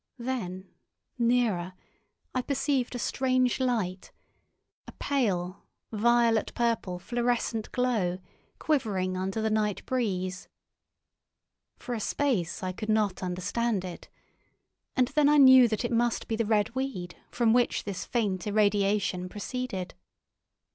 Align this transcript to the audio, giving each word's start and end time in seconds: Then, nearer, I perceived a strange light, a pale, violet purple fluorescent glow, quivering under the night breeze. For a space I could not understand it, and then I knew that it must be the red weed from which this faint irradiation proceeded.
Then, 0.17 0.65
nearer, 1.19 1.73
I 2.33 2.41
perceived 2.41 2.95
a 2.95 2.97
strange 2.97 3.59
light, 3.59 4.11
a 4.87 4.93
pale, 4.93 5.67
violet 5.91 6.55
purple 6.55 6.97
fluorescent 6.97 7.71
glow, 7.71 8.17
quivering 8.57 9.15
under 9.15 9.43
the 9.43 9.51
night 9.51 9.85
breeze. 9.85 10.47
For 11.77 11.93
a 11.93 11.99
space 11.99 12.63
I 12.63 12.71
could 12.71 12.89
not 12.89 13.21
understand 13.21 13.85
it, 13.85 14.09
and 14.95 15.09
then 15.09 15.29
I 15.29 15.37
knew 15.37 15.67
that 15.67 15.85
it 15.85 15.91
must 15.91 16.27
be 16.27 16.35
the 16.35 16.47
red 16.47 16.71
weed 16.73 17.15
from 17.29 17.53
which 17.53 17.83
this 17.83 18.03
faint 18.03 18.47
irradiation 18.47 19.29
proceeded. 19.29 19.93